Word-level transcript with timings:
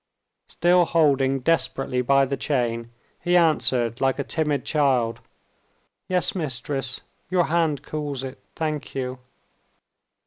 Still 0.47 0.85
holding 0.85 1.41
desperately 1.41 2.01
by 2.01 2.25
the 2.25 2.35
chain, 2.35 2.89
he 3.19 3.37
answered 3.37 4.01
like 4.01 4.17
a 4.17 4.23
timid 4.23 4.65
child. 4.65 5.19
"Yes, 6.07 6.33
Mistress; 6.33 7.01
your 7.29 7.43
hand 7.43 7.83
cools 7.83 8.23
it. 8.23 8.39
Thank 8.55 8.95
you." 8.95 9.19